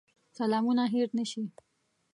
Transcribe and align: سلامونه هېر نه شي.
سلامونه 0.37 0.83
هېر 0.93 1.09
نه 1.17 1.25
شي. 1.31 1.43